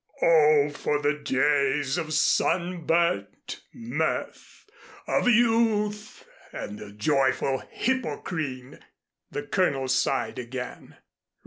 "Oh, 0.19 0.71
for 0.71 0.99
the 0.99 1.13
days 1.13 1.95
of 1.99 2.11
sunburnt 2.11 3.61
mirth 3.71 4.65
of 5.05 5.27
youth 5.27 6.27
and 6.51 6.79
the 6.79 6.91
joyful 6.91 7.59
Hippocrene!" 7.69 8.79
the 9.29 9.43
Colonel 9.43 9.87
sighed 9.87 10.39
again. 10.39 10.97